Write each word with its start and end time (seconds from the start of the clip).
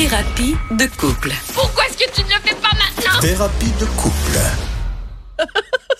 Thérapie 0.00 0.56
de 0.70 0.86
couple. 0.96 1.30
Pourquoi 1.52 1.84
est-ce 1.84 1.98
que 1.98 2.10
tu 2.10 2.22
ne 2.22 2.28
le 2.28 2.40
fais 2.42 2.54
pas 2.54 2.70
maintenant? 2.70 3.20
Thérapie 3.20 3.70
de 3.78 3.84
couple. 3.84 4.38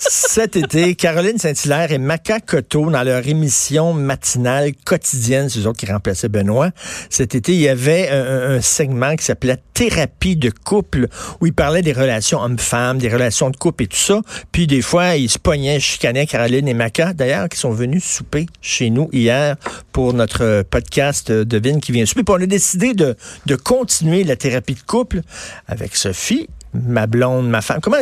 Cet 0.02 0.56
été, 0.56 0.94
Caroline 0.94 1.36
Saint-Hilaire 1.36 1.92
et 1.92 1.98
Maca 1.98 2.40
Cotto, 2.40 2.90
dans 2.90 3.02
leur 3.02 3.28
émission 3.28 3.92
matinale 3.92 4.72
quotidienne, 4.86 5.50
c'est 5.50 5.60
eux 5.60 5.72
qui 5.74 5.84
remplaçaient 5.84 6.30
Benoît, 6.30 6.70
cet 7.10 7.34
été, 7.34 7.52
il 7.52 7.60
y 7.60 7.68
avait 7.68 8.08
un, 8.08 8.52
un 8.52 8.60
segment 8.62 9.14
qui 9.14 9.26
s'appelait 9.26 9.58
Thérapie 9.74 10.36
de 10.36 10.48
couple, 10.50 11.08
où 11.40 11.46
ils 11.46 11.52
parlaient 11.52 11.82
des 11.82 11.92
relations 11.92 12.40
hommes-femmes, 12.40 12.96
des 12.96 13.10
relations 13.10 13.50
de 13.50 13.56
couple 13.58 13.84
et 13.84 13.86
tout 13.88 13.96
ça. 13.98 14.22
Puis 14.52 14.66
des 14.66 14.80
fois, 14.80 15.16
ils 15.16 15.28
se 15.28 15.38
pognaient, 15.38 15.80
chicanaient 15.80 16.26
Caroline 16.26 16.66
et 16.66 16.74
Maca, 16.74 17.12
d'ailleurs, 17.12 17.50
qui 17.50 17.58
sont 17.58 17.70
venus 17.70 18.02
souper 18.02 18.46
chez 18.62 18.88
nous 18.88 19.10
hier 19.12 19.56
pour 19.92 20.14
notre 20.14 20.62
podcast 20.62 21.30
Devine 21.30 21.80
qui 21.80 21.92
vient 21.92 22.06
souper. 22.06 22.22
Puis 22.22 22.34
on 22.38 22.42
a 22.42 22.46
décidé 22.46 22.94
de, 22.94 23.16
de 23.44 23.54
continuer 23.54 24.24
la 24.24 24.36
thérapie 24.36 24.74
de 24.74 24.80
couple 24.80 25.20
avec 25.66 25.94
Sophie 25.94 26.48
ma 26.74 27.06
blonde, 27.06 27.48
ma 27.48 27.60
femme. 27.60 27.80
Comment 27.80 27.96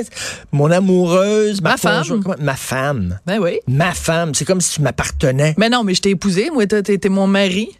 mon 0.52 0.70
amoureuse, 0.70 1.60
ma, 1.62 1.70
Ma 1.70 1.76
femme. 1.76 2.04
comment- 2.22 2.34
ma 2.40 2.54
femme. 2.56 3.18
Ben 3.26 3.38
oui. 3.38 3.60
Ma 3.66 3.92
femme, 3.94 4.34
c'est 4.34 4.44
comme 4.44 4.60
si 4.60 4.74
tu 4.74 4.82
m'appartenais. 4.82 5.54
Mais 5.56 5.68
non, 5.68 5.84
mais 5.84 5.94
je 5.94 6.02
t'ai 6.02 6.10
épousé. 6.10 6.50
Moi, 6.52 6.66
t'es 6.66 7.08
mon 7.08 7.26
mari. 7.26 7.77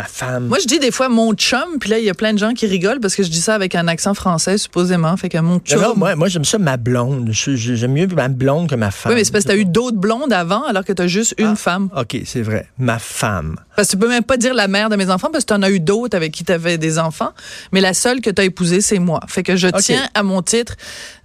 Ma 0.00 0.06
femme. 0.06 0.46
Moi, 0.46 0.58
je 0.60 0.66
dis 0.66 0.78
des 0.78 0.90
fois 0.90 1.08
mon 1.08 1.34
chum, 1.34 1.78
puis 1.80 1.90
là, 1.90 1.98
il 1.98 2.04
y 2.04 2.10
a 2.10 2.14
plein 2.14 2.32
de 2.32 2.38
gens 2.38 2.52
qui 2.54 2.66
rigolent 2.66 3.00
parce 3.00 3.14
que 3.14 3.22
je 3.22 3.28
dis 3.30 3.40
ça 3.40 3.54
avec 3.54 3.74
un 3.74 3.86
accent 3.88 4.14
français, 4.14 4.56
supposément. 4.58 5.16
Fait 5.16 5.28
que 5.28 5.38
mon 5.38 5.58
chum. 5.58 5.80
non, 5.80 5.94
moi, 5.96 6.14
moi 6.16 6.28
j'aime 6.28 6.44
ça 6.44 6.58
ma 6.58 6.76
blonde. 6.76 7.30
J'aime 7.32 7.92
mieux 7.92 8.06
ma 8.06 8.28
blonde 8.28 8.68
que 8.68 8.74
ma 8.74 8.90
femme. 8.90 9.12
oui, 9.12 9.18
mais 9.18 9.24
c'est 9.24 9.32
parce 9.32 9.44
que 9.44 9.50
t'as 9.50 9.56
eu 9.56 9.64
d'autres 9.64 9.96
blondes 9.98 10.32
avant, 10.32 10.64
alors 10.64 10.84
que 10.84 10.92
t'as 10.92 11.06
juste 11.06 11.34
une 11.38 11.48
Ah. 11.48 11.56
femme. 11.56 11.88
OK, 11.96 12.16
c'est 12.24 12.42
vrai. 12.42 12.66
Ma 12.78 12.98
femme. 12.98 13.56
Parce 13.76 13.88
que 13.88 13.92
tu 13.92 13.98
peux 13.98 14.08
même 14.08 14.24
pas 14.24 14.36
dire 14.36 14.54
la 14.54 14.68
mère 14.68 14.88
de 14.90 14.96
mes 14.96 15.10
enfants 15.10 15.28
parce 15.32 15.44
que 15.44 15.48
t'en 15.54 15.62
as 15.62 15.70
eu 15.70 15.80
d'autres 15.80 16.16
avec 16.16 16.32
qui 16.32 16.44
t'avais 16.44 16.78
des 16.78 16.98
enfants. 16.98 17.32
Mais 17.72 17.80
la 17.80 17.94
seule 17.94 18.20
que 18.20 18.30
t'as 18.30 18.44
épousée, 18.44 18.80
c'est 18.80 18.98
moi. 18.98 19.20
Fait 19.26 19.42
que 19.42 19.56
je 19.56 19.68
tiens 19.68 20.02
à 20.14 20.22
mon 20.22 20.42
titre 20.42 20.74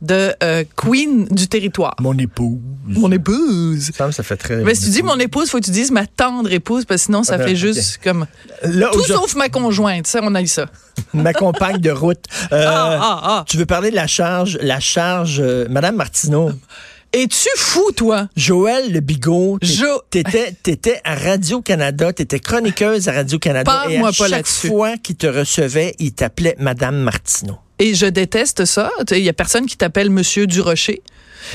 de 0.01 0.33
euh, 0.43 0.63
queen 0.75 1.25
du 1.31 1.47
territoire. 1.47 1.95
Mon 1.99 2.17
épouse. 2.17 2.59
Mon 2.87 3.11
épouse. 3.11 3.91
femme, 3.93 4.11
ça 4.11 4.23
fait 4.23 4.37
très. 4.37 4.57
Mais 4.63 4.75
si 4.75 4.85
tu 4.85 4.89
dis 4.91 5.03
mon 5.03 5.17
épouse, 5.19 5.49
faut 5.49 5.59
que 5.59 5.65
tu 5.65 5.71
dises 5.71 5.91
ma 5.91 6.05
tendre 6.05 6.51
épouse, 6.51 6.85
parce 6.85 7.01
que 7.01 7.05
sinon, 7.07 7.23
ça 7.23 7.37
fait 7.39 7.55
juste 7.55 7.99
comme. 8.03 8.25
Là, 8.66 8.89
Tout 8.91 9.03
sauf 9.03 9.35
ma 9.35 9.49
conjointe, 9.49 10.08
ça, 10.08 10.19
on 10.23 10.33
a 10.35 10.41
eu 10.41 10.47
ça. 10.47 10.66
ma 11.13 11.33
compagne 11.33 11.77
de 11.77 11.91
route. 11.91 12.23
Euh, 12.52 12.66
Ah, 12.67 12.97
ah, 13.02 13.22
ah. 13.23 13.45
Tu 13.47 13.57
veux 13.57 13.66
parler 13.66 13.91
de 13.91 13.95
la 13.95 14.07
charge, 14.07 14.57
la 14.61 14.80
charge, 14.80 15.39
euh, 15.39 15.66
Madame 15.69 15.95
Martineau? 15.95 16.52
Es-tu 17.13 17.47
fou, 17.55 17.91
toi? 17.95 18.27
Joël 18.35 18.91
Le 18.91 18.99
Bigot, 18.99 19.57
t'étais, 20.09 20.52
t'étais 20.61 20.99
à 21.05 21.16
Radio-Canada, 21.16 22.11
t'étais 22.11 22.39
chroniqueuse 22.39 23.07
à 23.07 23.13
Radio-Canada. 23.13 23.72
Et 23.89 23.97
à 23.97 24.02
pas 24.02 24.11
chaque 24.11 24.47
fois 24.47 24.97
qu'il 24.97 25.16
te 25.16 25.27
recevait, 25.27 25.95
il 26.00 26.11
t'appelait 26.13 26.55
Madame 26.59 26.97
Martineau. 26.97 27.57
Et 27.79 27.94
je 27.94 28.05
déteste 28.05 28.66
ça. 28.66 28.91
Il 29.11 29.19
y 29.19 29.29
a 29.29 29.33
personne 29.33 29.66
qui 29.66 29.77
t'appelle 29.77 30.09
Monsieur 30.09 30.45
Durocher. 30.47 31.03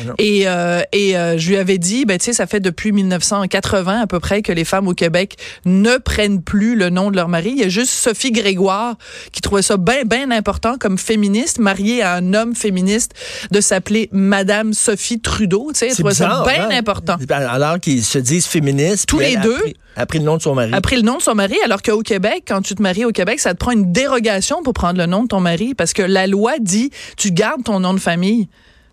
Non. 0.06 0.14
Et, 0.18 0.42
euh, 0.46 0.82
et 0.92 1.16
euh, 1.16 1.38
je 1.38 1.48
lui 1.48 1.56
avais 1.56 1.78
dit, 1.78 2.04
ben, 2.04 2.18
tu 2.18 2.26
sais, 2.26 2.32
ça 2.32 2.46
fait 2.46 2.60
depuis 2.60 2.92
1980 2.92 4.00
à 4.02 4.06
peu 4.06 4.20
près 4.20 4.42
que 4.42 4.52
les 4.52 4.64
femmes 4.64 4.88
au 4.88 4.94
Québec 4.94 5.36
ne 5.64 5.96
prennent 5.98 6.42
plus 6.42 6.76
le 6.76 6.90
nom 6.90 7.10
de 7.10 7.16
leur 7.16 7.28
mari. 7.28 7.50
Il 7.52 7.58
y 7.58 7.64
a 7.64 7.68
juste 7.68 7.90
Sophie 7.92 8.32
Grégoire 8.32 8.96
qui 9.32 9.40
trouvait 9.40 9.62
ça 9.62 9.76
bien, 9.76 10.04
bien 10.04 10.30
important 10.30 10.76
comme 10.78 10.98
féministe, 10.98 11.58
mariée 11.58 12.02
à 12.02 12.14
un 12.14 12.34
homme 12.34 12.54
féministe, 12.54 13.12
de 13.50 13.60
s'appeler 13.60 14.08
Madame 14.12 14.72
Sophie 14.74 15.20
Trudeau. 15.20 15.70
Tu 15.72 15.80
sais, 15.80 15.88
elle 15.88 15.94
trouvait 15.94 16.14
ça 16.14 16.44
bien 16.46 16.68
hein? 16.68 16.78
important. 16.78 17.16
Alors 17.30 17.80
qu'ils 17.80 18.04
se 18.04 18.18
disent 18.18 18.46
féministes. 18.46 19.06
Tous 19.08 19.18
les 19.18 19.36
a 19.36 19.40
deux. 19.40 19.58
pris- 19.58 19.76
a 19.96 20.06
pris 20.06 20.18
le 20.18 20.24
nom 20.24 20.36
de 20.36 20.42
son 20.42 20.54
mari. 20.54 20.70
Après 20.72 20.96
le 20.96 21.02
nom 21.02 21.16
de 21.16 21.22
son 21.22 21.34
mari, 21.34 21.56
alors 21.64 21.82
qu'au 21.82 22.02
Québec, 22.02 22.44
quand 22.46 22.62
tu 22.62 22.74
te 22.76 22.82
maries 22.82 23.04
au 23.04 23.10
Québec, 23.10 23.40
ça 23.40 23.54
te 23.54 23.58
prend 23.58 23.72
une 23.72 23.90
dérogation 23.92 24.62
pour 24.62 24.72
prendre 24.72 24.98
le 24.98 25.06
nom 25.06 25.24
de 25.24 25.28
ton 25.28 25.40
mari 25.40 25.74
parce 25.74 25.92
que 25.92 26.02
la 26.02 26.26
loi 26.28 26.52
dit 26.60 26.90
tu 27.16 27.32
gardes 27.32 27.64
ton 27.64 27.80
nom 27.80 27.92
de 27.92 27.98
famille 27.98 28.48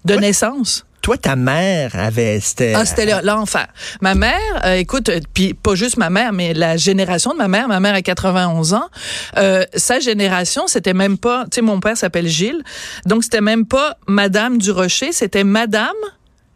de 0.06 0.16
naissance. 0.16 0.87
Toi, 1.08 1.18
ta 1.18 1.38
mère 1.38 1.92
avait. 1.98 2.42
C'était. 2.42 2.74
Ah, 2.76 2.84
c'était 2.84 3.06
le- 3.06 3.26
l'enfer. 3.26 3.68
Ma 4.02 4.14
mère, 4.14 4.38
euh, 4.66 4.74
écoute, 4.74 5.08
euh, 5.08 5.22
puis 5.34 5.54
pas 5.54 5.74
juste 5.74 5.96
ma 5.96 6.10
mère, 6.10 6.34
mais 6.34 6.54
la 6.54 6.76
génération 6.76 7.32
de 7.32 7.38
ma 7.38 7.48
mère, 7.48 7.70
ma 7.70 7.80
mère 7.80 7.96
a 7.96 8.02
91 8.02 8.74
ans, 8.74 8.90
euh, 9.38 9.64
sa 9.74 10.02
génération, 10.02 10.68
c'était 10.68 10.94
même 10.94 11.18
pas, 11.18 11.46
tu 11.46 11.56
sais, 11.56 11.62
mon 11.62 11.80
père 11.80 11.96
s'appelle 11.96 12.28
Gilles, 12.28 12.62
donc 13.06 13.24
c'était 13.24 13.40
même 13.40 13.66
pas 13.66 13.96
Madame 14.10 14.58
Durocher, 14.58 15.14
c'était 15.14 15.46
Madame 15.46 15.96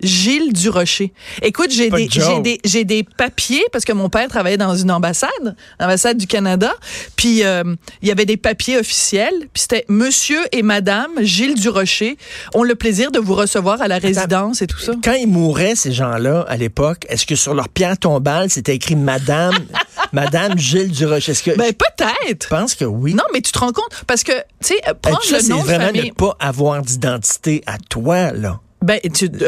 Gilles 0.01 0.53
Durocher. 0.53 1.13
Écoute, 1.41 1.71
j'ai 1.71 1.89
des, 1.89 2.07
des, 2.43 2.59
j'ai 2.65 2.83
des 2.83 3.03
papiers 3.03 3.63
parce 3.71 3.85
que 3.85 3.93
mon 3.93 4.09
père 4.09 4.27
travaillait 4.27 4.57
dans 4.57 4.75
une 4.75 4.91
ambassade, 4.91 5.55
l'ambassade 5.79 6.17
du 6.17 6.27
Canada, 6.27 6.73
puis 7.15 7.43
euh, 7.43 7.63
il 8.01 8.07
y 8.07 8.11
avait 8.11 8.25
des 8.25 8.37
papiers 8.37 8.77
officiels, 8.77 9.33
puis 9.53 9.61
c'était 9.61 9.85
Monsieur 9.87 10.39
et 10.51 10.63
Madame 10.63 11.11
Gilles 11.21 11.55
Durocher 11.55 12.17
ont 12.53 12.63
le 12.63 12.75
plaisir 12.75 13.11
de 13.11 13.19
vous 13.19 13.35
recevoir 13.35 13.81
à 13.81 13.87
la 13.87 13.97
résidence 13.97 14.61
et 14.61 14.67
tout 14.67 14.79
ça. 14.79 14.93
Quand 15.03 15.13
ils 15.13 15.27
mouraient, 15.27 15.75
ces 15.75 15.91
gens-là, 15.91 16.45
à 16.47 16.57
l'époque, 16.57 17.05
est-ce 17.09 17.25
que 17.25 17.35
sur 17.35 17.53
leur 17.53 17.69
pierre 17.69 17.97
tombale, 17.97 18.49
c'était 18.49 18.75
écrit 18.75 18.95
Madame, 18.95 19.53
Madame 20.11 20.57
Gilles 20.57 20.91
Durocher? 20.91 21.31
Est-ce 21.31 21.43
que. 21.43 21.55
Ben 21.57 21.73
peut-être. 21.73 22.43
je 22.45 22.49
pense 22.49 22.75
que 22.75 22.85
oui. 22.85 23.13
Non, 23.13 23.23
mais 23.33 23.41
tu 23.41 23.51
te 23.51 23.59
rends 23.59 23.71
compte? 23.71 24.03
Parce 24.07 24.23
que 24.23 24.31
tu 24.31 24.39
sais 24.61 24.81
euh, 24.87 24.93
prendre 24.99 25.19
le 25.31 25.39
c'est 25.39 25.49
nom 25.49 25.59
de 25.59 25.63
vraiment 25.63 25.85
famille. 25.87 26.09
ne 26.09 26.13
pas 26.13 26.35
avoir 26.39 26.81
d'identité 26.81 27.63
à 27.65 27.77
toi, 27.77 28.31
là. 28.31 28.59
Ben, 28.83 28.99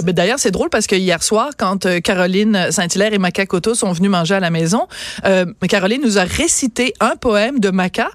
ben, 0.03 0.13
d'ailleurs, 0.13 0.37
c'est 0.37 0.51
drôle 0.51 0.69
parce 0.69 0.85
que 0.85 0.95
hier 0.95 1.23
soir, 1.23 1.51
quand 1.57 1.87
euh, 1.87 1.99
Caroline 1.99 2.67
Saint-Hilaire 2.69 3.13
et 3.13 3.17
Maca 3.17 3.47
Cotto 3.47 3.73
sont 3.73 3.91
venus 3.91 4.11
manger 4.11 4.35
à 4.35 4.39
la 4.39 4.51
maison, 4.51 4.87
euh, 5.25 5.45
Caroline 5.67 6.01
nous 6.03 6.19
a 6.19 6.23
récité 6.23 6.93
un 6.99 7.15
poème 7.15 7.59
de 7.59 7.69
Maca. 7.71 8.09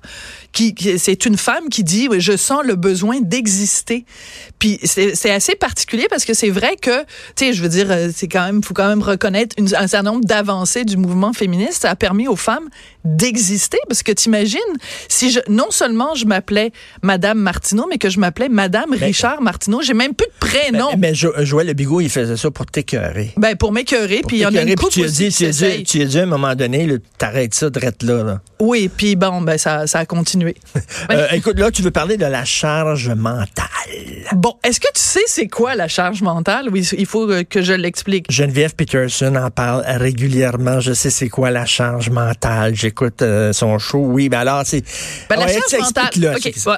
Qui, 0.50 0.74
qui- 0.74 0.98
c'est 0.98 1.26
une 1.26 1.36
femme 1.36 1.68
qui 1.68 1.84
dit 1.84 2.08
je 2.18 2.34
sens 2.36 2.62
le 2.64 2.74
besoin 2.74 3.20
d'exister. 3.20 4.06
Puis 4.58 4.78
c'est 4.82 5.14
c'est 5.14 5.30
assez 5.30 5.54
particulier 5.54 6.06
parce 6.08 6.24
que 6.24 6.32
c'est 6.32 6.48
vrai 6.48 6.76
que 6.76 7.00
tu 7.36 7.44
sais 7.44 7.52
je 7.52 7.62
veux 7.62 7.68
dire 7.68 7.86
euh, 7.90 8.08
c'est 8.14 8.28
quand 8.28 8.44
même 8.46 8.62
faut 8.64 8.72
quand 8.72 8.88
même 8.88 9.02
reconnaître 9.02 9.54
une- 9.58 9.66
un 9.76 9.86
certain 9.86 10.10
nombre 10.10 10.24
d'avancées 10.24 10.86
du 10.86 10.96
mouvement 10.96 11.34
féministe 11.34 11.82
ça 11.82 11.90
a 11.90 11.96
permis 11.96 12.28
aux 12.28 12.34
femmes 12.34 12.68
d'exister 13.04 13.78
parce 13.88 14.02
que 14.02 14.12
t'imagines 14.12 14.58
si 15.08 15.30
je 15.30 15.40
non 15.48 15.70
seulement 15.70 16.14
je 16.14 16.26
m'appelais 16.26 16.72
Madame 17.02 17.38
Martineau 17.38 17.86
mais 17.88 17.98
que 17.98 18.10
je 18.10 18.18
m'appelais 18.18 18.48
Madame 18.48 18.92
Richard 18.92 19.40
Martineau 19.40 19.82
j'ai 19.82 19.94
même 19.94 20.14
plus 20.14 20.26
de 20.26 20.46
prénom. 20.46 20.88
Mais, 20.92 21.08
mais 21.08 21.14
Jo- 21.14 21.32
Joël 21.38 21.66
Le 21.68 21.72
Bigot, 21.74 22.00
il 22.00 22.10
faisait 22.10 22.36
ça 22.36 22.50
pour 22.50 22.66
t'écœurer. 22.66 23.32
Ben, 23.36 23.56
pour 23.56 23.72
m'écœurer, 23.72 24.22
puis 24.26 24.38
il 24.38 24.40
y 24.40 24.46
en 24.46 24.54
a 24.54 24.60
une 24.62 24.66
puis 24.66 24.74
couple 24.76 24.92
tu 24.92 25.04
as 25.04 25.08
dit, 25.08 25.30
tu 25.30 25.46
as 25.46 25.50
dit, 25.50 25.82
tu 25.84 26.02
as 26.02 26.04
dit 26.04 26.18
à 26.18 26.22
un 26.22 26.26
moment 26.26 26.54
donné, 26.54 26.88
t'arrêtes 27.18 27.54
ça, 27.54 27.70
drette 27.70 28.02
là, 28.02 28.22
là. 28.24 28.40
Oui, 28.60 28.88
puis 28.94 29.14
bon, 29.16 29.40
ben 29.42 29.56
ça, 29.58 29.86
ça 29.86 30.00
a 30.00 30.06
continué. 30.06 30.54
Euh, 31.10 31.26
écoute, 31.32 31.58
là, 31.58 31.70
tu 31.70 31.80
veux 31.82 31.90
parler 31.90 32.16
de 32.16 32.26
la 32.26 32.44
charge 32.44 33.08
mentale. 33.08 33.64
Bon, 34.34 34.54
est-ce 34.62 34.78
que 34.80 34.88
tu 34.94 35.00
sais 35.00 35.20
c'est 35.26 35.48
quoi 35.48 35.74
la 35.74 35.88
charge 35.88 36.20
mentale? 36.22 36.68
Oui, 36.70 36.86
il 36.98 37.06
faut 37.06 37.30
euh, 37.30 37.44
que 37.44 37.62
je 37.62 37.72
l'explique. 37.72 38.26
Geneviève 38.30 38.74
Peterson 38.74 39.34
en 39.36 39.50
parle 39.50 39.84
régulièrement. 39.86 40.80
Je 40.80 40.92
sais 40.92 41.08
c'est 41.10 41.28
quoi 41.28 41.50
la 41.50 41.64
charge 41.66 42.10
mentale. 42.10 42.74
J'écoute 42.88 43.20
euh, 43.20 43.52
son 43.52 43.78
show. 43.78 43.98
Oui, 43.98 44.30
ben 44.30 44.38
alors, 44.40 44.62
c'est... 44.64 44.82
Ben, 45.28 45.36
la 45.36 45.44
Ouais, 45.44 45.52
charge 45.70 45.82
mentale. 45.82 46.10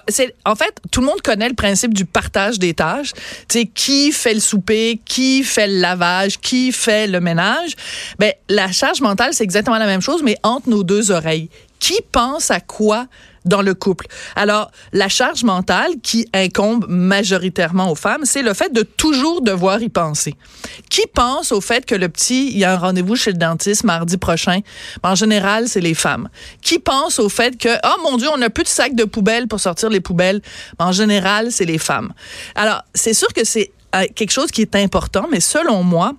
c'est 0.09 0.35
en 0.45 0.57
fait 0.57 0.75
tout 0.91 1.01
le 1.01 1.07
monde 1.07 1.23
connaît 1.23 1.49
le 1.49 1.55
principe 1.55 1.95
du 1.95 2.05
partage 2.05 2.59
des 2.59 2.75
tâches. 2.75 3.13
Tu 3.49 3.61
sais 3.61 3.67
qui 3.67 4.11
fait 4.11 4.35
le 4.35 4.41
souper, 4.41 5.01
qui 5.05 5.45
fait 5.45 5.69
le 5.69 5.79
lavage, 5.79 6.39
qui 6.41 6.73
fait 6.73 7.07
le 7.07 7.21
ménage. 7.21 7.77
Ben 8.19 8.33
la 8.49 8.73
charge 8.73 9.01
mentale 9.01 9.35
c'est 9.35 9.45
exactement 9.45 9.79
la 9.79 9.87
même 9.87 10.01
chose 10.01 10.23
mais 10.25 10.37
entre 10.43 10.69
nos 10.69 10.83
deux 10.83 11.13
oreilles. 11.13 11.49
Qui 11.79 11.99
pense 12.11 12.51
à 12.51 12.59
quoi 12.61 13.07
dans 13.45 13.63
le 13.63 13.75
couple. 13.75 14.07
Alors, 14.37 14.71
la 14.93 15.09
charge 15.09 15.45
mentale 15.45 15.93
qui 16.03 16.27
incombe 16.33 16.87
majoritairement 16.89 17.91
aux 17.91 17.95
femmes, 17.95 18.25
c'est 18.25 18.43
le 18.43 18.55
fait 18.55 18.73
de 18.73 18.83
toujours 18.83 19.43
devoir 19.43 19.83
y 19.83 19.89
penser. 19.89 20.35
Qui 20.89 21.03
pense 21.15 21.53
au 21.53 21.61
fait 21.61 21.87
que 21.87 21.95
le 21.95 22.09
petit, 22.09 22.49
il 22.49 22.59
y 22.59 22.65
a 22.65 22.73
un 22.73 22.79
rendez-vous 22.79 23.17
chez 23.17 23.33
le 23.33 23.39
dentiste 23.39 23.85
mardi 23.85 24.17
prochain? 24.17 24.61
En 25.03 25.15
général, 25.15 25.69
c'est 25.69 25.81
les 25.81 25.95
femmes. 25.95 26.29
Qui 26.63 26.79
pense 26.79 27.19
au 27.19 27.29
fait 27.29 27.57
que, 27.57 27.69
oh 27.85 28.11
mon 28.11 28.17
Dieu, 28.17 28.29
on 28.33 28.39
n'a 28.39 28.51
plus 28.51 28.65
de 28.65 28.69
sac 28.69 28.95
de 28.95 29.05
poubelle 29.05 29.49
pour 29.49 29.61
sortir 29.61 29.91
les 29.91 30.01
poubelles? 30.01 30.43
En 30.79 30.93
général, 30.93 31.51
c'est 31.51 31.65
les 31.65 31.79
femmes. 31.79 32.13
Alors, 32.55 32.83
c'est 32.95 33.15
sûr 33.15 33.29
que 33.33 33.45
c'est 33.45 33.73
euh, 33.95 34.05
quelque 34.15 34.31
chose 34.31 34.51
qui 34.51 34.63
est 34.63 34.77
important, 34.77 35.27
mais 35.31 35.41
selon 35.41 35.83
moi, 35.83 36.13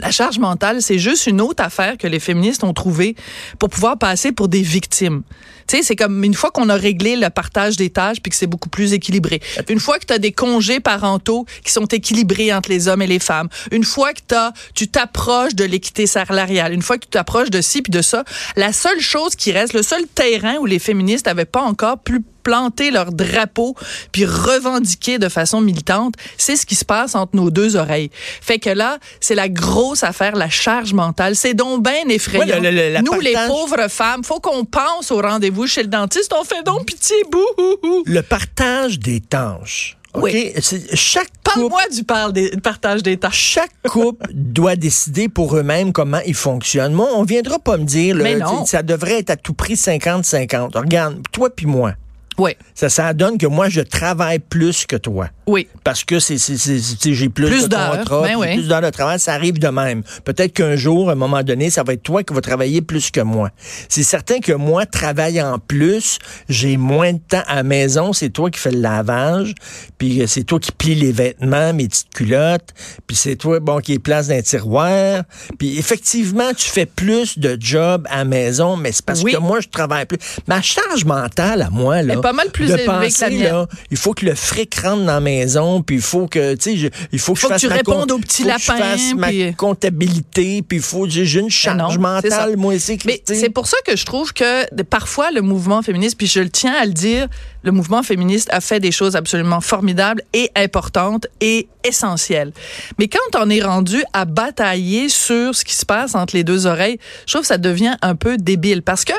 la 0.00 0.10
charge 0.10 0.38
mentale, 0.38 0.80
c'est 0.80 0.98
juste 0.98 1.26
une 1.26 1.40
autre 1.40 1.62
affaire 1.62 1.98
que 1.98 2.06
les 2.06 2.20
féministes 2.20 2.64
ont 2.64 2.72
trouvée 2.72 3.14
pour 3.58 3.68
pouvoir 3.68 3.98
passer 3.98 4.32
pour 4.32 4.48
des 4.48 4.62
victimes. 4.62 5.22
Tu 5.68 5.76
sais, 5.76 5.82
c'est 5.82 5.96
comme 5.96 6.24
une 6.24 6.34
fois 6.34 6.50
qu'on 6.50 6.68
a 6.68 6.74
réglé 6.74 7.16
le 7.16 7.28
partage 7.30 7.76
des 7.76 7.90
tâches 7.90 8.20
puis 8.20 8.30
que 8.30 8.36
c'est 8.36 8.46
beaucoup 8.46 8.68
plus 8.68 8.94
équilibré. 8.94 9.40
Une 9.68 9.80
fois 9.80 9.98
que 9.98 10.06
tu 10.06 10.12
as 10.12 10.18
des 10.18 10.32
congés 10.32 10.80
parentaux 10.80 11.46
qui 11.64 11.72
sont 11.72 11.86
équilibrés 11.86 12.52
entre 12.52 12.70
les 12.70 12.88
hommes 12.88 13.02
et 13.02 13.06
les 13.06 13.18
femmes. 13.18 13.48
Une 13.70 13.84
fois 13.84 14.12
que 14.12 14.20
t'as, 14.26 14.52
tu 14.74 14.88
t'approches 14.88 15.54
de 15.54 15.64
l'équité 15.64 16.06
salariale. 16.06 16.72
Une 16.72 16.82
fois 16.82 16.96
que 16.96 17.04
tu 17.04 17.10
t'approches 17.10 17.50
de 17.50 17.60
ci 17.60 17.82
puis 17.82 17.90
de 17.90 18.02
ça. 18.02 18.24
La 18.56 18.72
seule 18.72 19.00
chose 19.00 19.36
qui 19.36 19.52
reste, 19.52 19.74
le 19.74 19.82
seul 19.82 20.06
terrain 20.06 20.56
où 20.56 20.66
les 20.66 20.78
féministes 20.78 21.28
avaient 21.28 21.44
pas 21.44 21.62
encore 21.62 21.98
plus 21.98 22.22
planter 22.42 22.90
leur 22.90 23.12
drapeau 23.12 23.74
puis 24.12 24.24
revendiquer 24.24 25.18
de 25.18 25.28
façon 25.28 25.60
militante. 25.60 26.14
C'est 26.38 26.56
ce 26.56 26.66
qui 26.66 26.74
se 26.74 26.84
passe 26.84 27.14
entre 27.14 27.36
nos 27.36 27.50
deux 27.50 27.76
oreilles. 27.76 28.10
Fait 28.40 28.58
que 28.58 28.70
là, 28.70 28.98
c'est 29.20 29.34
la 29.34 29.48
grosse 29.48 30.02
affaire, 30.04 30.36
la 30.36 30.48
charge 30.50 30.92
mentale. 30.92 31.36
C'est 31.36 31.54
donc 31.54 31.82
bien 31.82 32.08
effrayant. 32.08 32.46
Ouais, 32.46 32.60
le- 32.60 32.70
le- 32.70 32.76
le- 32.88 32.92
la 32.92 33.02
Nous, 33.02 33.20
les 33.20 33.34
pauvres 33.46 33.88
femmes, 33.88 34.24
faut 34.24 34.40
qu'on 34.40 34.64
pense 34.64 35.10
au 35.10 35.20
rendez-vous 35.20 35.66
chez 35.66 35.82
le 35.82 35.88
dentiste. 35.88 36.32
On 36.38 36.44
fait 36.44 36.62
donc 36.64 36.84
pitié, 36.86 37.16
bouhou. 37.30 38.02
Le 38.06 38.20
partage 38.22 38.98
des 38.98 39.20
tâches. 39.20 39.96
OK? 40.14 40.22
Oui. 40.24 40.52
Chaque 40.92 41.24
couple, 41.28 41.38
Parle-moi 41.42 41.80
du 41.90 42.04
parle 42.04 42.32
des- 42.34 42.50
partage 42.62 43.02
des 43.02 43.16
tâches. 43.16 43.38
chaque 43.38 43.70
couple 43.88 44.26
doit 44.34 44.76
décider 44.76 45.28
pour 45.30 45.56
eux-mêmes 45.56 45.92
comment 45.94 46.20
ils 46.26 46.34
fonctionnent. 46.34 46.92
Moi, 46.92 47.08
on 47.14 47.22
viendra 47.24 47.58
pas 47.58 47.78
me 47.78 47.84
dire, 47.84 48.16
là, 48.16 48.24
ça 48.66 48.82
devrait 48.82 49.20
être 49.20 49.30
à 49.30 49.36
tout 49.36 49.54
prix 49.54 49.74
50-50. 49.74 50.76
Regarde, 50.78 51.16
toi 51.32 51.48
puis 51.48 51.64
moi, 51.64 51.94
Oui, 52.42 52.52
ça, 52.74 52.88
ça 52.88 53.12
donne 53.14 53.38
que 53.38 53.46
moi, 53.46 53.68
je 53.68 53.80
travaille 53.80 54.38
plus 54.40 54.86
que 54.86 54.96
toi. 54.96 55.28
oui. 55.46 55.68
Parce 55.84 56.04
que 56.04 56.18
c'est, 56.20 56.38
c'est, 56.38 56.56
c'est- 56.56 56.78
c'est- 56.80 56.96
tu 56.96 57.08
sais, 57.10 57.14
j'ai 57.14 57.28
plus, 57.28 57.46
Plus 57.46 57.62
de 57.64 57.68
d'heures, 57.68 57.98
contrats, 57.98 58.22
ben 58.22 58.36
oui. 58.36 58.54
plus 58.54 58.68
d'heures 58.68 58.80
de 58.80 58.90
travail, 58.90 59.18
ça 59.18 59.34
arrive 59.34 59.58
de 59.58 59.68
même. 59.68 60.02
Peut-être 60.24 60.52
qu'un 60.52 60.76
jour, 60.76 61.08
à 61.08 61.12
un 61.12 61.16
moment 61.16 61.42
donné, 61.42 61.70
ça 61.70 61.82
va 61.82 61.92
être 61.94 62.02
toi 62.02 62.22
qui 62.22 62.32
vas 62.32 62.40
travailler 62.40 62.82
plus 62.82 63.10
que 63.10 63.20
moi. 63.20 63.50
C'est 63.88 64.04
certain 64.04 64.38
que 64.40 64.52
moi, 64.52 64.86
travaille 64.86 65.42
en 65.42 65.58
plus, 65.58 66.18
j'ai 66.48 66.76
moins 66.76 67.12
de 67.14 67.18
temps 67.18 67.42
à 67.48 67.56
la 67.56 67.62
maison, 67.64 68.12
c'est 68.12 68.30
toi 68.30 68.50
qui 68.50 68.60
fais 68.60 68.70
le 68.70 68.78
lavage, 68.80 69.54
puis 69.98 70.22
euh, 70.22 70.26
c'est 70.28 70.44
toi 70.44 70.58
qui 70.60 70.70
plie 70.72 70.94
les 70.94 71.12
vêtements, 71.12 71.72
mes 71.74 71.88
petites 71.88 72.10
culottes, 72.14 72.70
puis 73.06 73.16
c'est 73.16 73.36
toi, 73.36 73.58
bon, 73.60 73.78
qui 73.80 73.92
les 73.92 73.98
place 73.98 74.28
dans 74.28 74.34
un 74.36 74.42
tiroir. 74.42 75.22
Puis 75.58 75.78
effectivement, 75.78 76.52
tu 76.56 76.68
fais 76.68 76.86
plus 76.86 77.38
de 77.38 77.56
job 77.58 78.06
à 78.10 78.18
la 78.18 78.24
maison, 78.24 78.76
mais 78.76 78.92
c'est 78.92 79.04
parce 79.04 79.22
Oui. 79.22 79.32
que 79.32 79.38
moi, 79.38 79.60
je 79.60 79.68
travaille 79.68 80.06
plus. 80.06 80.18
Ma 80.46 80.62
charge 80.62 81.04
mentale 81.04 81.62
à 81.62 81.70
moi, 81.70 82.02
là, 82.02 82.14
pas 82.32 82.36
mal 82.44 82.50
plus 82.50 82.66
de 82.68 82.72
élevée 82.72 82.84
que 82.86 82.90
la 82.90 83.00
penser, 83.00 83.30
mienne. 83.30 83.42
là, 83.52 83.66
il 83.90 83.96
faut 83.96 84.12
que 84.14 84.24
le 84.26 84.34
fric 84.34 84.74
rentre 84.76 85.00
dans 85.04 85.06
la 85.14 85.20
maison, 85.20 85.82
puis 85.82 85.96
il 85.96 86.02
faut 86.02 86.26
que, 86.26 86.54
tu 86.54 86.78
sais, 86.78 86.90
il 87.12 87.18
faut 87.18 87.34
que 87.34 87.40
Faut 87.40 87.48
je 87.48 87.48
que 87.48 87.52
fasse 87.54 87.60
tu 87.60 87.68
ma 87.68 87.74
répondes 87.76 88.10
aux 88.12 88.18
petits 88.18 88.42
que 88.44 88.48
je 88.48 88.52
lapins, 88.70 88.78
fasse 88.82 89.14
ma 89.14 89.28
puis- 89.28 89.54
comptabilité, 89.54 90.62
puis 90.62 90.78
il 90.78 90.82
faut, 90.82 91.08
j'ai 91.08 91.24
j'ai 91.24 91.40
une 91.40 91.50
charge 91.50 91.96
non, 91.96 92.02
mentale, 92.02 92.56
moi 92.56 92.74
aussi, 92.74 92.98
Mais 93.04 93.22
c'est 93.26 93.50
pour 93.50 93.66
ça 93.66 93.76
que 93.86 93.96
je 93.96 94.04
trouve 94.04 94.32
que 94.32 94.74
de- 94.74 94.82
parfois 94.82 95.30
le 95.30 95.42
mouvement 95.42 95.82
féministe, 95.82 96.16
puis 96.18 96.26
je 96.26 96.40
le 96.40 96.50
tiens 96.50 96.74
à 96.74 96.84
le 96.86 96.92
dire, 96.92 97.28
le 97.64 97.70
mouvement 97.72 98.02
féministe 98.02 98.48
a 98.52 98.60
fait 98.60 98.80
des 98.80 98.90
choses 98.92 99.14
absolument 99.16 99.60
formidables 99.60 100.22
et 100.32 100.50
importantes 100.56 101.26
et 101.40 101.68
essentielles. 101.84 102.52
Mais 102.98 103.08
quand 103.08 103.38
on 103.40 103.50
est 103.50 103.62
rendu 103.62 104.02
à 104.12 104.24
batailler 104.24 105.08
sur 105.08 105.54
ce 105.54 105.64
qui 105.64 105.74
se 105.74 105.84
passe 105.84 106.14
entre 106.14 106.34
les 106.36 106.44
deux 106.44 106.66
oreilles, 106.66 106.98
je 107.26 107.32
trouve 107.32 107.42
que 107.42 107.48
ça 107.48 107.58
devient 107.58 107.94
un 108.02 108.14
peu 108.14 108.36
débile 108.36 108.82
parce 108.82 109.04
que 109.04 109.12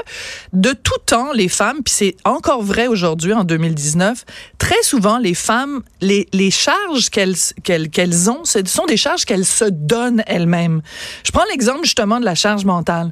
de 0.53 0.71
tout 0.71 0.97
temps, 1.05 1.31
les 1.33 1.49
femmes, 1.49 1.81
puis 1.83 1.93
c'est 1.95 2.15
encore 2.25 2.63
vrai 2.63 2.87
aujourd'hui 2.93 3.33
en 3.33 3.43
2019, 3.43 4.23
très 4.57 4.81
souvent 4.83 5.17
les 5.17 5.33
femmes, 5.33 5.83
les, 5.99 6.51
charges 6.51 7.09
qu'elles 7.09 8.29
ont, 8.29 8.45
ce 8.45 8.59
sont 8.65 8.85
des 8.85 8.97
charges 8.97 9.25
qu'elles 9.25 9.45
se 9.45 9.65
donnent 9.65 10.23
elles-mêmes. 10.27 10.81
Je 11.25 11.31
prends 11.31 11.43
l'exemple 11.51 11.83
justement 11.83 12.19
de 12.19 12.25
la 12.25 12.35
charge 12.35 12.63
mentale. 12.63 13.11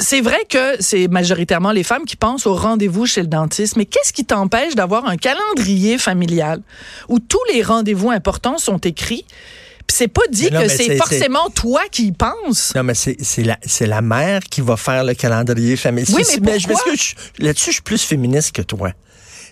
C'est 0.00 0.20
vrai 0.20 0.44
que 0.48 0.76
c'est 0.80 1.08
majoritairement 1.08 1.72
les 1.72 1.82
femmes 1.82 2.04
qui 2.04 2.14
pensent 2.14 2.46
au 2.46 2.54
rendez-vous 2.54 3.06
chez 3.06 3.22
le 3.22 3.26
dentiste, 3.26 3.76
mais 3.76 3.84
qu'est-ce 3.84 4.12
qui 4.12 4.24
t'empêche 4.24 4.74
d'avoir 4.74 5.06
un 5.06 5.16
calendrier 5.16 5.98
familial 5.98 6.60
où 7.08 7.18
tous 7.18 7.42
les 7.52 7.62
rendez-vous 7.62 8.10
importants 8.10 8.58
sont 8.58 8.78
écrits? 8.78 9.24
C'est 9.90 10.08
pas 10.08 10.22
dit 10.30 10.44
Mais 10.44 10.50
non, 10.50 10.60
que 10.60 10.66
mais 10.66 10.76
c'est 10.76 10.96
forcément 10.96 11.48
toi 11.50 11.82
qui 11.90 12.08
y 12.08 12.12
penses. 12.12 12.74
Non, 12.74 12.82
mais 12.82 12.94
c'est 12.94 13.16
c'est 13.22 13.42
la, 13.42 13.58
c'est 13.64 13.86
la 13.86 14.02
mère 14.02 14.40
qui 14.42 14.60
va 14.60 14.76
faire 14.76 15.02
le 15.02 15.14
calendrier 15.14 15.76
familial. 15.76 16.14
Oui, 16.14 16.24
mais 16.42 16.58
je 16.58 16.68
pourquoi? 16.68 16.92
Là-dessus, 17.38 17.70
je 17.70 17.74
suis 17.74 17.82
plus 17.82 18.02
féministe 18.02 18.52
que 18.52 18.62
toi. 18.62 18.92